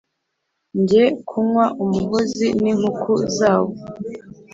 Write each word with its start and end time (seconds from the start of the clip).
njye 0.79 1.03
kunywa 1.27 1.65
umuhozi 1.83 2.47
n’ 2.61 2.63
inkuku 2.71 3.11
zawo! 3.37 3.71